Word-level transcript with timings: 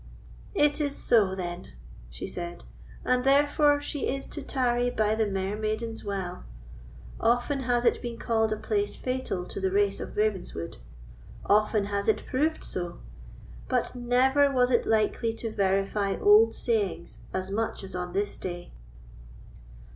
"It 0.55 0.81
is 0.81 0.95
so, 0.95 1.35
then," 1.35 1.73
she 2.09 2.25
said, 2.25 2.63
"and 3.05 3.23
therefore 3.23 3.79
she 3.79 4.07
is 4.07 4.25
to 4.29 4.41
tarry 4.41 4.89
by 4.89 5.13
the 5.13 5.27
Mermaiden's 5.27 6.03
Well! 6.03 6.43
Often 7.19 7.59
has 7.69 7.85
it 7.85 8.01
been 8.01 8.17
called 8.17 8.51
a 8.51 8.57
place 8.57 8.95
fatal 8.95 9.45
to 9.45 9.59
the 9.59 9.69
race 9.69 9.99
of 9.99 10.17
Ravenswood—often 10.17 11.85
has 11.85 12.07
it 12.07 12.25
proved 12.25 12.63
so; 12.63 12.97
but 13.69 13.93
never 13.93 14.51
was 14.51 14.71
it 14.71 14.87
likely 14.87 15.35
to 15.35 15.51
verify 15.51 16.17
old 16.19 16.55
sayings 16.55 17.19
as 17.31 17.51
much 17.51 17.83
as 17.83 17.93
on 17.93 18.13
this 18.13 18.39
day." 18.39 18.71